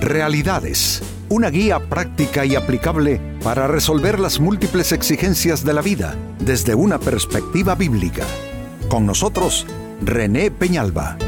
Realidades, 0.00 1.02
una 1.28 1.50
guía 1.50 1.78
práctica 1.78 2.46
y 2.46 2.54
aplicable 2.56 3.20
para 3.44 3.66
resolver 3.66 4.18
las 4.18 4.40
múltiples 4.40 4.92
exigencias 4.92 5.62
de 5.62 5.74
la 5.74 5.82
vida 5.82 6.16
desde 6.38 6.74
una 6.74 6.98
perspectiva 6.98 7.74
bíblica. 7.74 8.24
Con 8.88 9.04
nosotros, 9.04 9.66
René 10.00 10.50
Peñalba. 10.50 11.18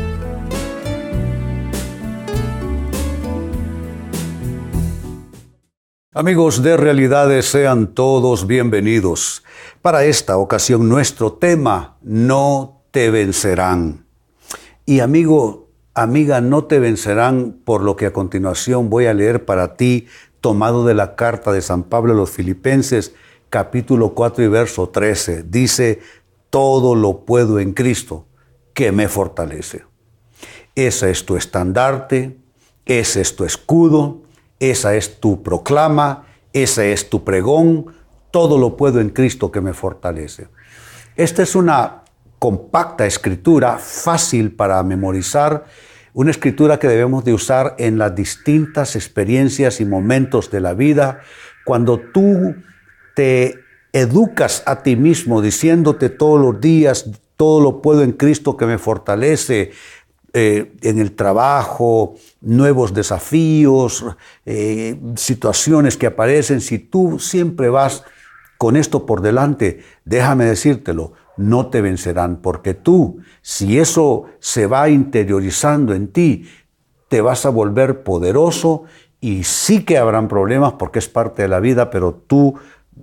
Amigos 6.15 6.63
de 6.63 6.79
Realidades, 6.79 7.51
sean 7.51 7.89
todos 7.89 8.47
bienvenidos. 8.47 9.45
Para 9.83 10.05
esta 10.05 10.39
ocasión 10.39 10.89
nuestro 10.89 11.35
tema, 11.35 11.99
no 12.01 12.85
te 12.91 13.11
vencerán. 13.11 14.07
Y 14.87 15.01
amigo, 15.01 15.62
Amiga, 15.95 16.41
no 16.41 16.65
te 16.65 16.79
vencerán 16.79 17.61
por 17.67 17.83
lo 17.83 17.97
que 17.97 18.07
a 18.07 18.15
continuación 18.15 18.89
voy 18.89 19.05
a 19.07 19.13
leer 19.13 19.45
para 19.45 19.77
ti, 19.77 20.07
tomado 20.41 20.87
de 20.87 20.95
la 20.95 21.17
carta 21.17 21.53
de 21.53 21.61
San 21.61 21.83
Pablo 21.83 22.15
a 22.15 22.17
los 22.17 22.31
Filipenses, 22.31 23.15
capítulo 23.51 24.15
4 24.15 24.43
y 24.43 24.49
verso 24.49 24.89
13. 24.89 25.43
Dice, 25.43 26.01
todo 26.49 26.95
lo 26.95 27.27
puedo 27.27 27.61
en 27.61 27.75
Cristo, 27.75 28.27
que 28.73 28.91
me 28.91 29.07
fortalece. 29.07 29.85
Ese 30.75 31.11
es 31.11 31.27
tu 31.27 31.37
estandarte, 31.37 32.39
ese 32.87 33.21
es 33.21 33.37
tu 33.37 33.45
escudo, 33.45 34.23
esa 34.61 34.95
es 34.95 35.21
tu 35.21 35.43
proclama, 35.43 36.25
ese 36.55 36.95
es 36.95 37.11
tu 37.11 37.23
pregón, 37.23 37.89
todo 38.31 38.57
lo 38.57 38.79
puedo 38.79 38.99
en 38.99 39.11
Cristo 39.11 39.53
que 39.53 39.61
me 39.61 39.75
fortalece. 39.75 40.49
Esta 41.17 41.43
es 41.43 41.55
una 41.55 42.03
compacta 42.43 43.07
escritura, 43.07 43.79
fácil 43.79 44.51
para 44.53 44.83
memorizar, 44.83 45.65
una 46.15 46.31
escritura 46.31 46.79
que 46.79 46.89
debemos 46.89 47.25
de 47.25 47.33
usar 47.33 47.75
en 47.79 47.99
las 47.99 48.15
distintas 48.15 48.97
experiencias 48.97 49.81
y 49.81 49.85
momentos 49.85 50.51
de 50.51 50.61
la 50.61 50.75
vida, 50.75 51.21
cuando 51.65 51.99
tú 51.99 52.55
te 53.15 53.59
educas 53.93 54.63
a 54.67 54.83
ti 54.83 54.97
mismo 54.97 55.43
diciéndote 55.43 56.09
todos 56.09 56.41
los 56.41 56.61
días, 56.61 57.11
todo 57.37 57.61
lo 57.61 57.83
puedo 57.83 58.03
en 58.03 58.13
Cristo 58.13 58.57
que 58.57 58.67
me 58.67 58.79
fortalece, 58.79 59.73
eh, 60.35 60.73
en 60.81 60.99
el 60.99 61.13
trabajo, 61.13 62.15
nuevos 62.41 62.95
desafíos, 62.95 64.05
eh, 64.47 64.99
situaciones 65.17 65.99
que 65.99 66.07
aparecen, 66.07 66.63
si 66.63 66.79
tú 66.79 67.19
siempre 67.19 67.69
vas 67.69 68.05
con 68.57 68.77
esto 68.77 69.05
por 69.05 69.21
delante, 69.21 69.83
déjame 70.05 70.47
decírtelo, 70.47 71.13
no 71.37 71.67
te 71.69 71.81
vencerán, 71.81 72.37
porque 72.37 72.75
tú, 72.75 73.21
si 73.41 73.79
eso 73.79 74.25
se 74.39 74.67
va 74.67 74.89
interiorizando 74.89 75.95
en 75.95 76.09
ti, 76.09 76.49
te 77.09 77.21
vas 77.21 77.47
a 77.47 77.51
volver 77.51 78.03
poderoso 78.03 78.85
y 79.21 79.45
sí 79.45 79.85
que 79.85 79.99
habrán 79.99 80.29
problemas 80.29 80.75
porque 80.75 80.99
es 80.99 81.09
parte 81.09 81.43
de 81.43 81.49
la 81.49 81.61
vida, 81.61 81.91
pero 81.91 82.15
tú 82.15 82.59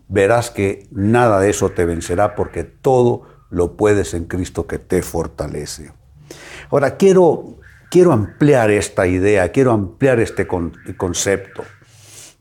verás 0.08 0.52
que 0.52 0.88
nada 0.91 1.39
de 1.39 1.49
eso 1.49 1.69
te 1.69 1.86
vencerá 1.86 2.36
porque 2.36 2.63
todo 2.63 3.23
lo 3.49 3.75
puedes 3.77 4.13
en 4.13 4.25
Cristo 4.25 4.67
que 4.67 4.80
te 4.80 5.02
fortalece. 5.02 5.91
Ahora, 6.69 6.97
quiero, 6.97 7.58
quiero 7.89 8.11
ampliar 8.11 8.69
esta 8.69 9.08
idea, 9.08 9.52
quiero 9.52 9.71
ampliar 9.71 10.19
este 10.19 10.45
concepto. 10.45 11.64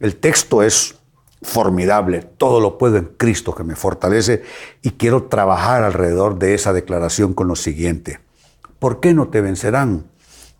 El 0.01 0.17
texto 0.17 0.63
es 0.63 0.98
formidable, 1.43 2.23
todo 2.23 2.61
lo 2.61 2.79
puedo 2.79 2.97
en 2.97 3.07
Cristo 3.17 3.55
que 3.55 3.65
me 3.65 3.77
fortalece 3.77 4.43
y 4.83 4.93
quiero 4.93 5.25
trabajar 5.25 5.85
alrededor 5.85 6.39
de 6.39 6.55
esa 6.55 6.73
declaración 6.73 7.35
con 7.35 7.49
lo 7.49 7.57
siguiente. 7.57 8.21
¿Por 8.79 9.01
qué 9.01 9.15
no 9.15 9.29
te 9.29 9.41
vencerán? 9.41 10.07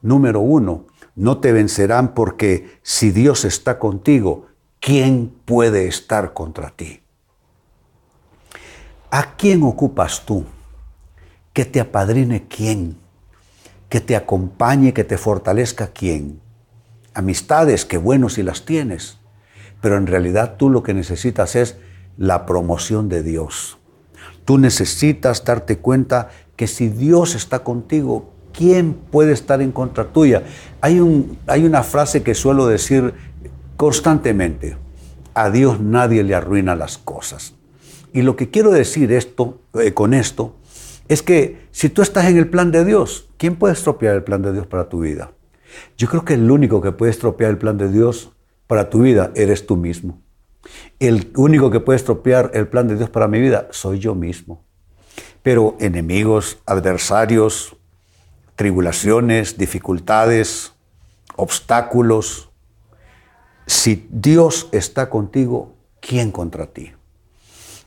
Número 0.03 0.41
uno, 0.41 0.87
no 1.17 1.39
te 1.39 1.53
vencerán 1.53 2.15
porque 2.15 2.79
si 2.83 3.11
Dios 3.11 3.45
está 3.45 3.79
contigo, 3.79 4.47
¿quién 4.81 5.35
puede 5.45 5.89
estar 5.89 6.33
contra 6.33 6.71
ti? 6.71 7.01
¿A 9.11 9.35
quién 9.37 9.63
ocupas 9.63 10.25
tú? 10.25 10.45
¿Que 11.53 11.65
te 11.65 11.81
apadrine 11.81 12.47
quién? 12.47 12.99
¿Que 13.89 14.01
te 14.01 14.15
acompañe, 14.15 14.93
que 14.93 15.03
te 15.03 15.19
fortalezca 15.19 15.89
quién? 15.89 16.41
Amistades, 17.15 17.85
qué 17.85 17.97
bueno 17.97 18.29
si 18.29 18.43
las 18.43 18.65
tienes 18.65 19.18
pero 19.81 19.97
en 19.97 20.07
realidad 20.07 20.57
tú 20.57 20.71
lo 20.71 20.83
que 20.83 20.95
necesitas 20.95 21.57
es 21.57 21.77
la 22.17 22.47
promoción 22.47 23.09
de 23.09 23.23
Dios. 23.23 23.79
Tú 24.45 24.59
necesitas 24.59 25.45
darte 25.45 25.79
cuenta 25.79 26.31
que 26.57 26.67
si 26.67 26.89
Dios 26.89 27.35
está 27.35 27.61
contigo, 27.61 28.33
¿quién 28.53 28.95
puede 28.95 29.33
estar 29.33 29.63
en 29.63 29.73
contra 29.73 30.05
tuya? 30.07 30.43
Hay, 30.81 31.01
un, 31.01 31.39
hay 31.47 31.65
una 31.65 31.83
frase 31.83 32.23
que 32.23 32.35
suelo 32.35 32.67
decir 32.67 33.15
constantemente, 33.77 34.77
a 35.35 35.51
Dios 35.51 35.81
nadie 35.81 36.25
le 36.25 36.35
arruina 36.35 36.75
las 36.75 36.99
cosas. 36.99 37.55
Y 38.13 38.23
lo 38.23 38.35
que 38.35 38.51
quiero 38.51 38.73
decir 38.73 39.13
esto, 39.13 39.61
eh, 39.75 39.95
con 39.95 40.15
esto 40.15 40.57
es 41.07 41.23
que 41.23 41.69
si 41.71 41.89
tú 41.89 42.03
estás 42.03 42.27
en 42.27 42.37
el 42.37 42.49
plan 42.49 42.73
de 42.73 42.85
Dios, 42.85 43.29
¿quién 43.37 43.55
puede 43.55 43.75
estropear 43.75 44.17
el 44.17 44.25
plan 44.25 44.43
de 44.43 44.53
Dios 44.53 44.67
para 44.67 44.89
tu 44.89 45.01
vida? 45.01 45.33
Yo 45.97 46.09
creo 46.09 46.25
que 46.25 46.35
el 46.35 46.51
único 46.51 46.81
que 46.81 46.91
puede 46.91 47.11
estropear 47.11 47.51
el 47.51 47.59
plan 47.59 47.79
de 47.79 47.89
Dios 47.91 48.33
para 48.69 48.89
tu 48.91 49.01
vida 49.01 49.33
eres 49.35 49.67
tú 49.67 49.77
mismo. 49.77 50.23
El 51.01 51.33
único 51.35 51.71
que 51.73 51.81
puede 51.81 51.97
estropear 51.97 52.53
el 52.55 52.69
plan 52.69 52.87
de 52.87 52.97
Dios 52.97 53.11
para 53.11 53.27
mi 53.27 53.41
vida 53.41 53.67
soy 53.73 53.99
yo 53.99 54.15
mismo. 54.15 54.65
Pero 55.43 55.77
enemigos, 55.81 56.59
adversarios, 56.67 57.77
tribulaciones, 58.55 59.57
dificultades, 59.59 60.75
obstáculos, 61.35 62.51
si 63.67 64.07
Dios 64.11 64.69
está 64.73 65.09
contigo, 65.09 65.75
¿quién 66.01 66.31
contra 66.31 66.67
ti? 66.67 66.93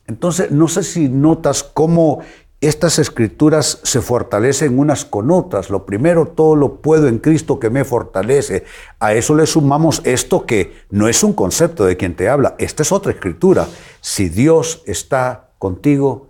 Entonces, 0.08 0.52
no 0.52 0.68
sé 0.68 0.84
si 0.84 1.10
notas 1.10 1.64
cómo 1.64 2.22
estas 2.62 3.00
escrituras 3.00 3.80
se 3.82 4.02
fortalecen 4.02 4.78
unas 4.78 5.04
con 5.04 5.32
otras. 5.32 5.72
Lo 5.72 5.84
primero, 5.88 6.28
todo 6.28 6.56
lo 6.56 6.76
puedo 6.76 7.08
en 7.08 7.18
Cristo 7.18 7.60
que 7.60 7.72
me 7.72 7.84
fortalece. 7.84 8.66
A 9.00 9.14
eso 9.14 9.36
le 9.36 9.48
sumamos 9.48 10.02
esto 10.06 10.46
que 10.46 10.72
no 10.92 11.08
es 11.08 11.24
un 11.24 11.34
concepto 11.34 11.86
de 11.86 11.98
quien 11.98 12.16
te 12.16 12.30
habla, 12.30 12.56
esta 12.60 12.84
es 12.84 12.92
otra 12.92 13.14
escritura. 13.14 13.68
Si 14.00 14.30
Dios 14.30 14.84
está 14.86 15.50
contigo, 15.58 16.30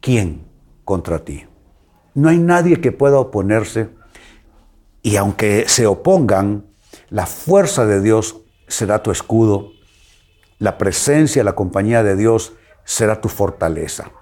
¿quién 0.00 0.46
contra 0.84 1.24
ti? 1.24 1.46
No 2.14 2.28
hay 2.28 2.38
nadie 2.38 2.80
que 2.80 2.92
pueda 2.92 3.18
oponerse 3.18 3.88
y 5.02 5.16
aunque 5.16 5.64
se 5.66 5.88
opongan, 5.88 6.66
la 7.10 7.26
fuerza 7.26 7.86
de 7.86 8.00
Dios 8.00 8.36
será 8.68 9.02
tu 9.02 9.10
escudo, 9.10 9.72
la 10.60 10.78
presencia, 10.78 11.42
la 11.42 11.56
compañía 11.56 12.04
de 12.04 12.14
Dios 12.14 12.52
será 12.84 13.20
tu 13.20 13.28
fortaleza. 13.28 14.12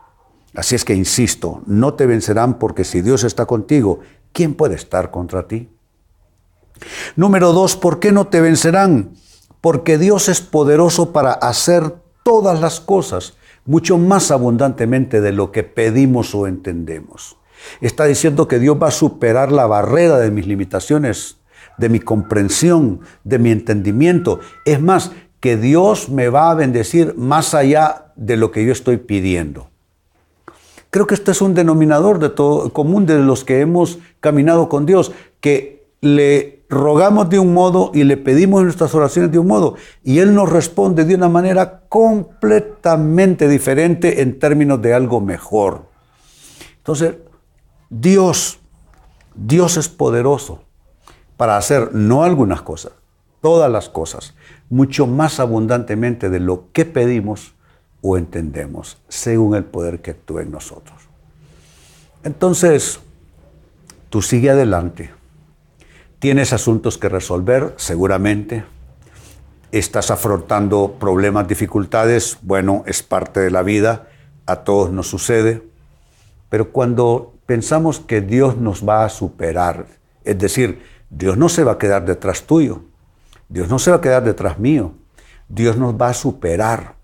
Así 0.54 0.74
es 0.74 0.84
que 0.84 0.94
insisto, 0.94 1.62
no 1.66 1.94
te 1.94 2.06
vencerán 2.06 2.58
porque 2.58 2.84
si 2.84 3.02
Dios 3.02 3.24
está 3.24 3.46
contigo, 3.46 4.00
¿quién 4.32 4.54
puede 4.54 4.74
estar 4.74 5.10
contra 5.10 5.46
ti? 5.46 5.68
Número 7.16 7.52
dos, 7.52 7.76
¿por 7.76 8.00
qué 8.00 8.10
no 8.12 8.26
te 8.26 8.40
vencerán? 8.40 9.12
Porque 9.60 9.98
Dios 9.98 10.28
es 10.28 10.40
poderoso 10.40 11.12
para 11.12 11.32
hacer 11.32 11.94
todas 12.24 12.60
las 12.60 12.80
cosas 12.80 13.34
mucho 13.64 13.98
más 13.98 14.30
abundantemente 14.30 15.20
de 15.20 15.32
lo 15.32 15.52
que 15.52 15.62
pedimos 15.62 16.34
o 16.34 16.46
entendemos. 16.46 17.36
Está 17.80 18.06
diciendo 18.06 18.48
que 18.48 18.58
Dios 18.58 18.78
va 18.82 18.88
a 18.88 18.92
superar 18.92 19.52
la 19.52 19.66
barrera 19.66 20.18
de 20.18 20.30
mis 20.30 20.46
limitaciones, 20.46 21.36
de 21.76 21.88
mi 21.88 22.00
comprensión, 22.00 23.00
de 23.22 23.38
mi 23.38 23.50
entendimiento. 23.50 24.40
Es 24.64 24.80
más, 24.80 25.12
que 25.40 25.56
Dios 25.56 26.10
me 26.10 26.28
va 26.28 26.50
a 26.50 26.54
bendecir 26.54 27.14
más 27.16 27.54
allá 27.54 28.12
de 28.16 28.36
lo 28.36 28.50
que 28.50 28.64
yo 28.64 28.72
estoy 28.72 28.98
pidiendo. 28.98 29.70
Creo 30.90 31.06
que 31.06 31.14
este 31.14 31.30
es 31.30 31.40
un 31.40 31.54
denominador 31.54 32.34
común 32.72 33.06
de 33.06 33.18
los 33.20 33.44
que 33.44 33.60
hemos 33.60 33.98
caminado 34.18 34.68
con 34.68 34.86
Dios, 34.86 35.12
que 35.40 35.86
le 36.00 36.64
rogamos 36.68 37.28
de 37.30 37.38
un 37.38 37.54
modo 37.54 37.90
y 37.94 38.04
le 38.04 38.16
pedimos 38.16 38.62
nuestras 38.62 38.94
oraciones 38.94 39.30
de 39.30 39.38
un 39.38 39.46
modo, 39.46 39.76
y 40.02 40.18
Él 40.18 40.34
nos 40.34 40.48
responde 40.48 41.04
de 41.04 41.14
una 41.14 41.28
manera 41.28 41.82
completamente 41.88 43.48
diferente 43.48 44.22
en 44.22 44.38
términos 44.38 44.82
de 44.82 44.94
algo 44.94 45.20
mejor. 45.20 45.86
Entonces, 46.78 47.16
Dios, 47.88 48.58
Dios 49.34 49.76
es 49.76 49.88
poderoso 49.88 50.62
para 51.36 51.56
hacer 51.56 51.94
no 51.94 52.24
algunas 52.24 52.62
cosas, 52.62 52.92
todas 53.40 53.70
las 53.70 53.88
cosas, 53.88 54.34
mucho 54.68 55.06
más 55.06 55.38
abundantemente 55.40 56.30
de 56.30 56.40
lo 56.40 56.70
que 56.72 56.84
pedimos 56.84 57.54
o 58.02 58.16
entendemos, 58.16 58.98
según 59.08 59.54
el 59.54 59.64
poder 59.64 60.00
que 60.00 60.12
actúa 60.12 60.42
en 60.42 60.50
nosotros. 60.50 61.08
Entonces, 62.22 63.00
tú 64.08 64.22
sigue 64.22 64.50
adelante. 64.50 65.10
Tienes 66.18 66.52
asuntos 66.52 66.98
que 66.98 67.08
resolver, 67.08 67.74
seguramente. 67.76 68.64
Estás 69.72 70.10
afrontando 70.10 70.96
problemas, 70.98 71.48
dificultades. 71.48 72.38
Bueno, 72.42 72.82
es 72.86 73.02
parte 73.02 73.40
de 73.40 73.50
la 73.50 73.62
vida. 73.62 74.08
A 74.44 74.56
todos 74.56 74.90
nos 74.90 75.06
sucede. 75.06 75.62
Pero 76.50 76.72
cuando 76.72 77.34
pensamos 77.46 78.00
que 78.00 78.20
Dios 78.20 78.56
nos 78.58 78.86
va 78.86 79.04
a 79.04 79.08
superar, 79.08 79.86
es 80.24 80.38
decir, 80.38 80.82
Dios 81.08 81.38
no 81.38 81.48
se 81.48 81.64
va 81.64 81.72
a 81.72 81.78
quedar 81.78 82.04
detrás 82.04 82.42
tuyo. 82.42 82.82
Dios 83.48 83.68
no 83.68 83.78
se 83.78 83.90
va 83.90 83.96
a 83.96 84.00
quedar 84.00 84.22
detrás 84.22 84.58
mío. 84.58 84.92
Dios 85.48 85.76
nos 85.76 85.94
va 85.94 86.10
a 86.10 86.14
superar. 86.14 86.99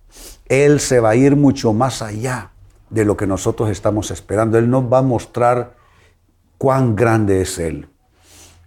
Él 0.48 0.80
se 0.80 1.00
va 1.00 1.10
a 1.10 1.16
ir 1.16 1.36
mucho 1.36 1.72
más 1.72 2.02
allá 2.02 2.52
de 2.90 3.04
lo 3.04 3.16
que 3.16 3.26
nosotros 3.26 3.70
estamos 3.70 4.10
esperando. 4.10 4.58
Él 4.58 4.70
nos 4.70 4.90
va 4.90 4.98
a 4.98 5.02
mostrar 5.02 5.76
cuán 6.58 6.96
grande 6.96 7.42
es 7.42 7.58
Él. 7.58 7.88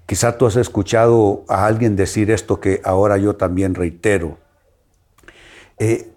Quizá 0.05 0.37
tú 0.37 0.45
has 0.45 0.55
escuchado 0.55 1.43
a 1.47 1.65
alguien 1.65 1.95
decir 1.95 2.31
esto 2.31 2.59
que 2.59 2.81
ahora 2.83 3.17
yo 3.17 3.35
también 3.35 3.75
reitero. 3.75 4.39
Eh, 5.77 6.11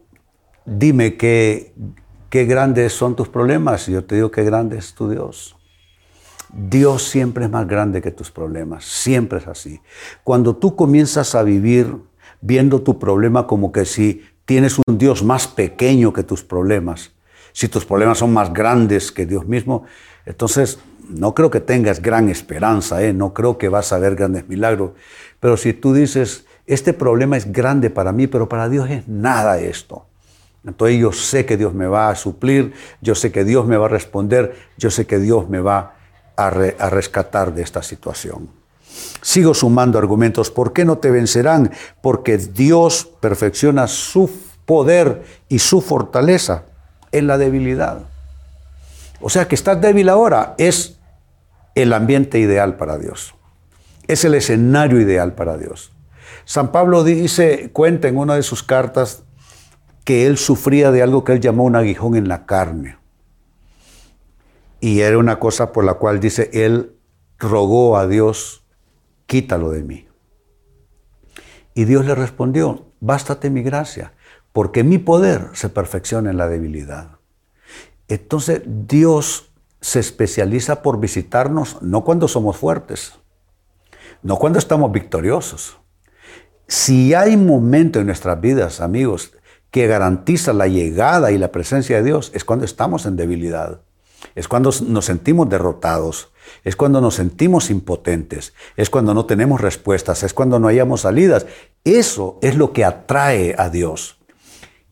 dime 0.64 1.16
qué, 1.16 1.74
qué 2.30 2.46
grandes 2.46 2.94
son 2.94 3.14
tus 3.14 3.28
problemas. 3.28 3.88
Y 3.88 3.92
yo 3.92 4.04
te 4.04 4.14
digo 4.16 4.30
qué 4.30 4.44
grande 4.44 4.78
es 4.78 4.94
tu 4.94 5.10
Dios. 5.10 5.56
Dios 6.52 7.04
siempre 7.04 7.44
es 7.44 7.50
más 7.50 7.66
grande 7.66 8.02
que 8.02 8.10
tus 8.10 8.30
problemas, 8.30 8.84
siempre 8.84 9.38
es 9.38 9.48
así. 9.48 9.80
Cuando 10.22 10.56
tú 10.56 10.76
comienzas 10.76 11.34
a 11.34 11.42
vivir 11.42 11.96
viendo 12.42 12.82
tu 12.82 12.98
problema 12.98 13.46
como 13.46 13.72
que 13.72 13.86
si 13.86 14.22
tienes 14.44 14.78
un 14.86 14.98
Dios 14.98 15.22
más 15.22 15.46
pequeño 15.46 16.12
que 16.12 16.22
tus 16.22 16.42
problemas, 16.42 17.12
si 17.52 17.68
tus 17.68 17.84
problemas 17.84 18.18
son 18.18 18.32
más 18.32 18.52
grandes 18.52 19.12
que 19.12 19.26
Dios 19.26 19.46
mismo, 19.46 19.84
entonces 20.24 20.78
no 21.08 21.34
creo 21.34 21.50
que 21.50 21.60
tengas 21.60 22.00
gran 22.00 22.28
esperanza, 22.28 23.02
¿eh? 23.02 23.12
no 23.12 23.34
creo 23.34 23.58
que 23.58 23.68
vas 23.68 23.92
a 23.92 23.98
ver 23.98 24.14
grandes 24.14 24.48
milagros. 24.48 24.92
Pero 25.40 25.56
si 25.56 25.72
tú 25.72 25.92
dices, 25.92 26.46
este 26.66 26.92
problema 26.92 27.36
es 27.36 27.52
grande 27.52 27.90
para 27.90 28.12
mí, 28.12 28.26
pero 28.26 28.48
para 28.48 28.68
Dios 28.68 28.88
es 28.88 29.08
nada 29.08 29.58
esto. 29.58 30.06
Entonces 30.64 30.98
yo 30.98 31.12
sé 31.12 31.44
que 31.44 31.56
Dios 31.56 31.74
me 31.74 31.86
va 31.86 32.08
a 32.08 32.14
suplir, 32.14 32.72
yo 33.00 33.14
sé 33.14 33.32
que 33.32 33.44
Dios 33.44 33.66
me 33.66 33.76
va 33.76 33.86
a 33.86 33.88
responder, 33.88 34.54
yo 34.78 34.90
sé 34.90 35.06
que 35.06 35.18
Dios 35.18 35.48
me 35.48 35.60
va 35.60 35.96
a, 36.36 36.46
a 36.46 36.90
rescatar 36.90 37.52
de 37.52 37.62
esta 37.62 37.82
situación. 37.82 38.61
Sigo 39.20 39.54
sumando 39.54 39.98
argumentos. 39.98 40.50
¿Por 40.50 40.72
qué 40.72 40.84
no 40.84 40.98
te 40.98 41.10
vencerán? 41.10 41.70
Porque 42.00 42.38
Dios 42.38 43.08
perfecciona 43.20 43.86
su 43.86 44.30
poder 44.66 45.24
y 45.48 45.58
su 45.58 45.80
fortaleza 45.80 46.64
en 47.12 47.26
la 47.26 47.38
debilidad. 47.38 48.02
O 49.20 49.30
sea 49.30 49.46
que 49.46 49.54
estás 49.54 49.80
débil 49.80 50.08
ahora 50.08 50.54
es 50.58 50.98
el 51.74 51.92
ambiente 51.92 52.38
ideal 52.38 52.76
para 52.76 52.98
Dios. 52.98 53.34
Es 54.08 54.24
el 54.24 54.34
escenario 54.34 55.00
ideal 55.00 55.34
para 55.34 55.56
Dios. 55.56 55.92
San 56.44 56.72
Pablo 56.72 57.04
dice, 57.04 57.70
cuenta 57.72 58.08
en 58.08 58.16
una 58.18 58.34
de 58.34 58.42
sus 58.42 58.62
cartas 58.62 59.22
que 60.04 60.26
él 60.26 60.38
sufría 60.38 60.90
de 60.90 61.02
algo 61.02 61.22
que 61.22 61.32
él 61.32 61.40
llamó 61.40 61.64
un 61.64 61.76
aguijón 61.76 62.16
en 62.16 62.28
la 62.28 62.44
carne. 62.46 62.98
Y 64.80 65.00
era 65.00 65.18
una 65.18 65.38
cosa 65.38 65.72
por 65.72 65.84
la 65.84 65.94
cual 65.94 66.18
dice, 66.18 66.50
él 66.52 66.96
rogó 67.38 67.96
a 67.96 68.08
Dios, 68.08 68.61
quítalo 69.32 69.70
de 69.70 69.82
mí. 69.82 70.06
Y 71.72 71.86
Dios 71.86 72.04
le 72.04 72.14
respondió, 72.14 72.84
bástate 73.00 73.48
mi 73.48 73.62
gracia, 73.62 74.12
porque 74.52 74.84
mi 74.84 74.98
poder 74.98 75.48
se 75.54 75.70
perfecciona 75.70 76.28
en 76.28 76.36
la 76.36 76.48
debilidad. 76.48 77.12
Entonces 78.08 78.60
Dios 78.66 79.50
se 79.80 80.00
especializa 80.00 80.82
por 80.82 81.00
visitarnos 81.00 81.80
no 81.80 82.04
cuando 82.04 82.28
somos 82.28 82.58
fuertes, 82.58 83.14
no 84.22 84.36
cuando 84.36 84.58
estamos 84.58 84.92
victoriosos. 84.92 85.78
Si 86.68 87.14
hay 87.14 87.38
momento 87.38 88.00
en 88.00 88.06
nuestras 88.08 88.38
vidas, 88.38 88.82
amigos, 88.82 89.32
que 89.70 89.86
garantiza 89.86 90.52
la 90.52 90.66
llegada 90.66 91.32
y 91.32 91.38
la 91.38 91.52
presencia 91.52 91.96
de 91.96 92.02
Dios, 92.02 92.32
es 92.34 92.44
cuando 92.44 92.66
estamos 92.66 93.06
en 93.06 93.16
debilidad, 93.16 93.80
es 94.34 94.46
cuando 94.46 94.72
nos 94.86 95.06
sentimos 95.06 95.48
derrotados, 95.48 96.31
es 96.64 96.76
cuando 96.76 97.00
nos 97.00 97.14
sentimos 97.14 97.70
impotentes, 97.70 98.54
es 98.76 98.90
cuando 98.90 99.14
no 99.14 99.26
tenemos 99.26 99.60
respuestas, 99.60 100.22
es 100.22 100.34
cuando 100.34 100.58
no 100.58 100.68
hayamos 100.68 101.02
salidas. 101.02 101.46
Eso 101.84 102.38
es 102.42 102.56
lo 102.56 102.72
que 102.72 102.84
atrae 102.84 103.54
a 103.58 103.70
Dios. 103.70 104.18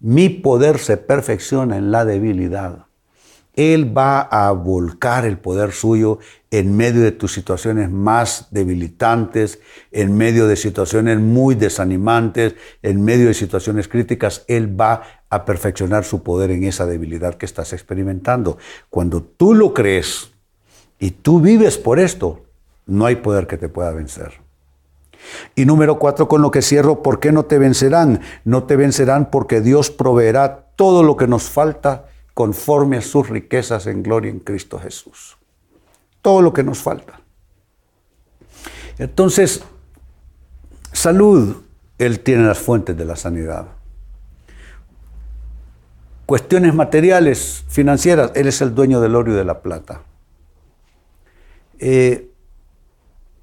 Mi 0.00 0.28
poder 0.28 0.78
se 0.78 0.96
perfecciona 0.96 1.76
en 1.76 1.90
la 1.90 2.04
debilidad. 2.04 2.86
Él 3.54 3.96
va 3.96 4.20
a 4.20 4.52
volcar 4.52 5.26
el 5.26 5.38
poder 5.38 5.72
suyo 5.72 6.18
en 6.50 6.76
medio 6.76 7.02
de 7.02 7.12
tus 7.12 7.32
situaciones 7.32 7.90
más 7.90 8.48
debilitantes, 8.50 9.60
en 9.90 10.16
medio 10.16 10.46
de 10.46 10.56
situaciones 10.56 11.18
muy 11.18 11.54
desanimantes, 11.56 12.54
en 12.82 13.04
medio 13.04 13.26
de 13.26 13.34
situaciones 13.34 13.88
críticas. 13.88 14.44
Él 14.48 14.80
va 14.80 15.02
a 15.28 15.44
perfeccionar 15.44 16.04
su 16.04 16.22
poder 16.22 16.50
en 16.50 16.64
esa 16.64 16.86
debilidad 16.86 17.34
que 17.34 17.46
estás 17.46 17.72
experimentando. 17.72 18.56
Cuando 18.88 19.22
tú 19.22 19.54
lo 19.54 19.74
crees 19.74 20.32
y 21.00 21.11
tú 21.12 21.41
vives 21.41 21.79
por 21.79 21.99
esto, 21.99 22.43
no 22.87 23.06
hay 23.06 23.17
poder 23.17 23.47
que 23.47 23.56
te 23.56 23.70
pueda 23.70 23.91
vencer. 23.91 24.35
Y 25.55 25.64
número 25.64 25.99
cuatro, 25.99 26.29
con 26.29 26.43
lo 26.43 26.50
que 26.50 26.62
cierro, 26.62 27.02
¿por 27.02 27.20
qué 27.20 27.32
no 27.32 27.44
te 27.44 27.58
vencerán? 27.58 28.20
No 28.44 28.64
te 28.64 28.76
vencerán 28.76 29.31
porque 29.31 29.61
Dios 29.61 29.91
proveerá 29.91 30.67
todo 30.76 31.02
lo 31.02 31.17
que 31.17 31.26
nos 31.26 31.44
falta 31.44 32.06
conforme 32.35 32.99
a 32.99 33.02
sus 33.02 33.29
riquezas 33.29 33.87
en 33.87 34.02
gloria 34.02 34.31
en 34.31 34.41
Cristo 34.41 34.79
Jesús. 34.79 35.37
Todo 36.23 36.43
lo 36.43 36.52
que 36.52 36.62
nos 36.62 36.79
falta. 36.79 37.20
Entonces, 38.99 39.62
salud, 40.93 41.56
Él 41.99 42.20
tiene 42.20 42.44
las 42.44 42.58
fuentes 42.58 42.97
de 42.97 43.05
la 43.06 43.17
sanidad. 43.17 43.69
Cuestiones 46.26 46.75
materiales, 46.75 47.64
financieras, 47.69 48.32
Él 48.35 48.47
es 48.47 48.61
el 48.61 48.75
dueño 48.75 49.00
del 49.00 49.17
oro 49.17 49.32
y 49.32 49.37
de 49.37 49.44
la 49.44 49.62
plata. 49.62 50.02
Eh, 51.80 52.30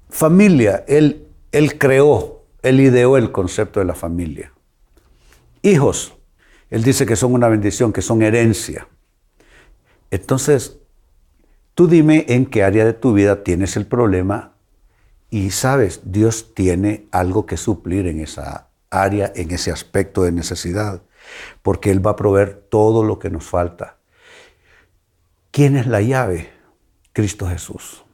familia, 0.08 0.84
él, 0.86 1.26
él 1.50 1.76
creó, 1.76 2.44
Él 2.62 2.80
ideó 2.80 3.16
el 3.16 3.32
concepto 3.32 3.80
de 3.80 3.86
la 3.86 3.94
familia. 3.94 4.52
Hijos, 5.62 6.16
él 6.70 6.82
dice 6.82 7.04
que 7.04 7.16
son 7.16 7.34
una 7.34 7.48
bendición, 7.48 7.92
que 7.92 8.02
son 8.02 8.22
herencia. 8.22 8.88
Entonces, 10.10 10.78
tú 11.74 11.88
dime 11.88 12.26
en 12.28 12.46
qué 12.46 12.62
área 12.62 12.84
de 12.84 12.92
tu 12.92 13.12
vida 13.12 13.42
tienes 13.42 13.76
el 13.76 13.86
problema 13.86 14.52
y 15.30 15.50
sabes, 15.50 16.00
Dios 16.04 16.54
tiene 16.54 17.06
algo 17.10 17.44
que 17.44 17.56
suplir 17.56 18.06
en 18.06 18.20
esa 18.20 18.68
área, 18.90 19.32
en 19.34 19.50
ese 19.50 19.70
aspecto 19.70 20.22
de 20.22 20.32
necesidad, 20.32 21.02
porque 21.62 21.90
Él 21.90 22.06
va 22.06 22.12
a 22.12 22.16
proveer 22.16 22.54
todo 22.70 23.02
lo 23.02 23.18
que 23.18 23.30
nos 23.30 23.44
falta. 23.44 23.96
¿Quién 25.50 25.76
es 25.76 25.86
la 25.86 26.00
llave? 26.00 26.50
Cristo 27.12 27.48
Jesús. 27.48 28.04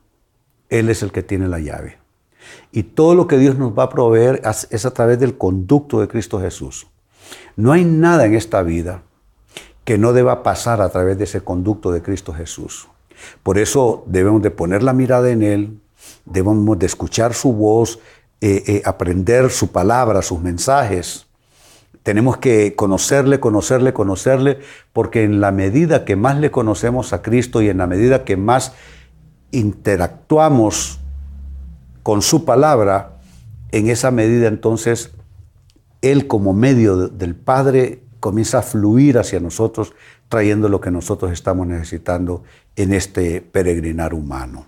Él 0.78 0.90
es 0.90 1.02
el 1.02 1.12
que 1.12 1.22
tiene 1.22 1.46
la 1.48 1.60
llave. 1.60 1.98
Y 2.72 2.82
todo 2.82 3.14
lo 3.14 3.28
que 3.28 3.38
Dios 3.38 3.56
nos 3.56 3.78
va 3.78 3.84
a 3.84 3.88
proveer 3.88 4.42
es 4.70 4.84
a 4.84 4.90
través 4.92 5.20
del 5.20 5.38
conducto 5.38 6.00
de 6.00 6.08
Cristo 6.08 6.40
Jesús. 6.40 6.88
No 7.56 7.72
hay 7.72 7.84
nada 7.84 8.26
en 8.26 8.34
esta 8.34 8.62
vida 8.62 9.02
que 9.84 9.98
no 9.98 10.12
deba 10.12 10.42
pasar 10.42 10.80
a 10.80 10.88
través 10.88 11.16
de 11.16 11.24
ese 11.24 11.42
conducto 11.42 11.92
de 11.92 12.02
Cristo 12.02 12.32
Jesús. 12.32 12.88
Por 13.42 13.58
eso 13.58 14.02
debemos 14.06 14.42
de 14.42 14.50
poner 14.50 14.82
la 14.82 14.92
mirada 14.92 15.30
en 15.30 15.42
Él, 15.42 15.80
debemos 16.24 16.78
de 16.78 16.86
escuchar 16.86 17.34
su 17.34 17.52
voz, 17.52 18.00
eh, 18.40 18.64
eh, 18.66 18.82
aprender 18.84 19.50
su 19.50 19.70
palabra, 19.70 20.22
sus 20.22 20.40
mensajes. 20.40 21.26
Tenemos 22.02 22.38
que 22.38 22.74
conocerle, 22.74 23.38
conocerle, 23.40 23.92
conocerle, 23.92 24.58
porque 24.92 25.22
en 25.22 25.40
la 25.40 25.52
medida 25.52 26.04
que 26.04 26.16
más 26.16 26.38
le 26.38 26.50
conocemos 26.50 27.12
a 27.12 27.22
Cristo 27.22 27.62
y 27.62 27.68
en 27.68 27.78
la 27.78 27.86
medida 27.86 28.24
que 28.24 28.36
más 28.36 28.72
interactuamos 29.54 31.00
con 32.02 32.22
su 32.22 32.44
palabra, 32.44 33.18
en 33.72 33.88
esa 33.88 34.10
medida 34.10 34.48
entonces 34.48 35.12
él 36.02 36.26
como 36.26 36.52
medio 36.52 37.08
del 37.08 37.34
Padre 37.34 38.02
comienza 38.20 38.58
a 38.58 38.62
fluir 38.62 39.18
hacia 39.18 39.40
nosotros, 39.40 39.94
trayendo 40.28 40.68
lo 40.68 40.80
que 40.80 40.90
nosotros 40.90 41.32
estamos 41.32 41.66
necesitando 41.66 42.42
en 42.76 42.92
este 42.92 43.40
peregrinar 43.40 44.14
humano. 44.14 44.66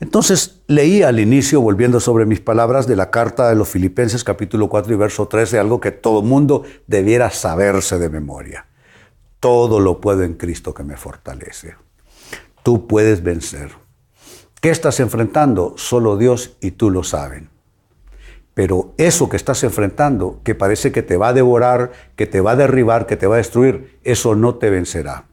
Entonces 0.00 0.62
leí 0.66 1.02
al 1.02 1.20
inicio, 1.20 1.60
volviendo 1.60 2.00
sobre 2.00 2.26
mis 2.26 2.40
palabras, 2.40 2.86
de 2.86 2.96
la 2.96 3.10
carta 3.10 3.48
de 3.48 3.54
los 3.54 3.68
Filipenses 3.68 4.24
capítulo 4.24 4.68
4 4.68 4.92
y 4.92 4.96
verso 4.96 5.28
13, 5.28 5.58
algo 5.58 5.80
que 5.80 5.92
todo 5.92 6.22
mundo 6.22 6.64
debiera 6.86 7.30
saberse 7.30 7.98
de 7.98 8.08
memoria. 8.08 8.66
Todo 9.40 9.80
lo 9.80 10.00
puedo 10.00 10.22
en 10.22 10.34
Cristo 10.34 10.74
que 10.74 10.84
me 10.84 10.96
fortalece. 10.96 11.74
Tú 12.64 12.86
puedes 12.86 13.22
vencer. 13.22 13.72
¿Qué 14.62 14.70
estás 14.70 14.98
enfrentando? 14.98 15.74
Solo 15.76 16.16
Dios 16.16 16.56
y 16.62 16.70
tú 16.70 16.88
lo 16.88 17.04
saben. 17.04 17.50
Pero 18.54 18.94
eso 18.96 19.28
que 19.28 19.36
estás 19.36 19.62
enfrentando, 19.64 20.40
que 20.44 20.54
parece 20.54 20.90
que 20.90 21.02
te 21.02 21.18
va 21.18 21.28
a 21.28 21.32
devorar, 21.34 21.92
que 22.16 22.24
te 22.26 22.40
va 22.40 22.52
a 22.52 22.56
derribar, 22.56 23.04
que 23.04 23.18
te 23.18 23.26
va 23.26 23.34
a 23.34 23.38
destruir, 23.38 23.98
eso 24.02 24.34
no 24.34 24.54
te 24.54 24.70
vencerá. 24.70 25.26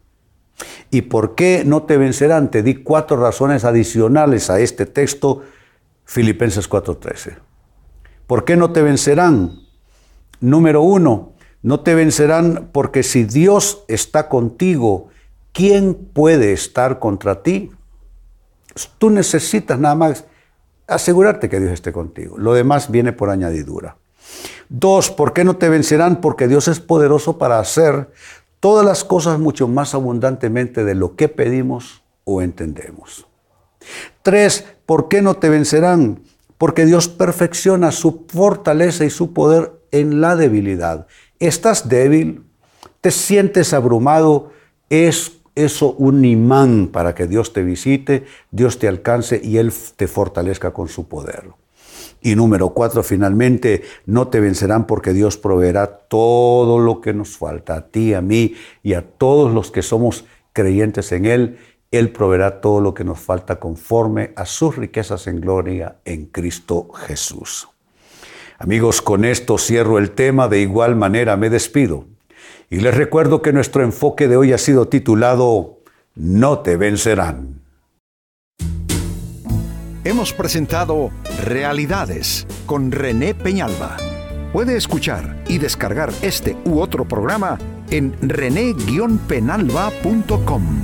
¿Y 0.90 1.04
por 1.04 1.36
qué 1.36 1.64
no 1.66 1.84
te 1.84 1.96
vencerán? 1.96 2.52
Te 2.52 2.64
di 2.64 2.76
cuatro 2.76 3.16
razones 3.16 3.64
adicionales 3.64 4.50
a 4.50 4.60
este 4.60 4.86
texto, 4.86 5.44
Filipenses 6.04 6.68
4:13. 6.68 7.38
¿Por 8.28 8.44
qué 8.44 8.58
no 8.58 8.74
te 8.74 8.82
vencerán? 8.82 9.54
Número 10.42 10.82
uno, 10.82 11.32
no 11.62 11.80
te 11.80 11.96
vencerán 11.96 12.68
porque 12.74 13.04
si 13.04 13.24
Dios 13.24 13.86
está 13.88 14.28
contigo, 14.28 15.11
¿quién 15.54 15.94
puede 15.94 16.54
estar 16.54 17.00
contra 17.00 17.44
ti? 17.44 17.72
Tú 18.98 19.10
necesitas 19.10 19.80
nada 19.80 19.96
más 19.96 20.26
asegurarte 20.88 21.50
que 21.50 21.60
Dios 21.60 21.72
esté 21.72 21.92
contigo. 21.92 22.38
Lo 22.38 22.54
demás 22.54 22.92
viene 22.92 23.14
por 23.14 23.30
añadidura. 23.30 23.98
Dos, 24.70 25.10
¿por 25.10 25.34
qué 25.34 25.44
no 25.44 25.58
te 25.58 25.70
vencerán? 25.70 26.22
Porque 26.22 26.48
Dios 26.48 26.68
es 26.68 26.80
poderoso 26.80 27.38
para 27.38 27.60
hacer 27.60 28.12
todas 28.60 28.86
las 28.86 29.04
cosas 29.04 29.40
mucho 29.40 29.68
más 29.68 29.94
abundantemente 29.94 30.84
de 30.84 30.96
lo 30.96 31.16
que 31.16 31.28
pedimos 31.28 32.04
o 32.24 32.42
entendemos. 32.42 33.28
Tres, 34.22 34.66
¿por 34.86 35.08
qué 35.08 35.22
no 35.22 35.36
te 35.36 35.50
vencerán? 35.50 36.22
Porque 36.58 36.86
Dios 36.86 37.08
perfecciona 37.08 37.92
su 37.92 38.26
fortaleza 38.28 39.04
y 39.04 39.10
su 39.10 39.34
poder 39.34 39.74
en 39.92 40.22
la 40.22 40.36
debilidad. 40.36 41.08
Estás 41.40 41.90
débil, 41.90 42.44
te 43.02 43.10
sientes 43.10 43.74
abrumado, 43.74 44.52
es 44.90 45.41
eso 45.56 45.94
un 45.94 46.24
imán 46.26 46.90
para 46.92 47.14
que 47.16 47.28
Dios 47.28 47.54
te 47.54 47.64
visite, 47.64 48.26
Dios 48.52 48.80
te 48.80 48.88
alcance 48.88 49.42
y 49.44 49.58
Él 49.58 49.74
te 49.96 50.08
fortalezca 50.08 50.72
con 50.72 50.88
su 50.88 51.08
poder. 51.08 51.50
Y 52.22 52.36
número 52.36 52.70
cuatro, 52.70 53.02
finalmente, 53.02 53.84
no 54.06 54.28
te 54.28 54.40
vencerán 54.40 54.86
porque 54.86 55.12
Dios 55.12 55.38
proveerá 55.38 55.88
todo 55.88 56.80
lo 56.80 57.02
que 57.02 57.14
nos 57.14 57.38
falta, 57.38 57.76
a 57.76 57.88
ti, 57.88 58.14
a 58.14 58.22
mí 58.22 58.54
y 58.84 58.94
a 58.94 59.02
todos 59.02 59.52
los 59.54 59.72
que 59.72 59.82
somos 59.82 60.26
creyentes 60.54 61.12
en 61.12 61.26
Él. 61.26 61.58
Él 61.90 62.12
proveerá 62.12 62.62
todo 62.62 62.80
lo 62.80 62.94
que 62.94 63.04
nos 63.04 63.20
falta 63.20 63.60
conforme 63.60 64.34
a 64.36 64.46
sus 64.46 64.78
riquezas 64.78 65.28
en 65.28 65.42
gloria 65.42 65.98
en 66.06 66.28
Cristo 66.28 66.90
Jesús. 66.94 67.68
Amigos, 68.60 69.02
con 69.02 69.26
esto 69.26 69.58
cierro 69.58 69.98
el 69.98 70.12
tema, 70.12 70.48
de 70.48 70.62
igual 70.62 70.96
manera 70.96 71.36
me 71.36 71.50
despido. 71.50 72.06
Y 72.70 72.78
les 72.78 72.96
recuerdo 72.96 73.42
que 73.42 73.54
nuestro 73.54 73.84
enfoque 73.84 74.28
de 74.28 74.38
hoy 74.38 74.54
ha 74.54 74.58
sido 74.58 74.88
titulado 74.88 75.80
No 76.16 76.60
te 76.60 76.78
vencerán. 76.78 77.62
Hemos 80.04 80.34
presentado 80.34 81.12
Realidades 81.44 82.48
con 82.66 82.92
René 82.92 83.36
Peñalba. 83.36 83.98
Puede 84.52 84.76
escuchar 84.76 85.44
y 85.48 85.60
descargar 85.60 86.12
este 86.22 86.58
u 86.66 86.80
otro 86.80 87.08
programa 87.08 87.60
en 87.92 88.16
rene-penalba.com. 88.22 90.82